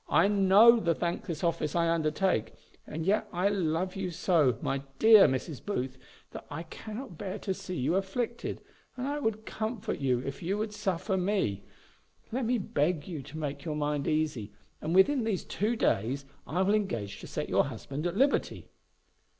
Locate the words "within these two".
14.95-15.75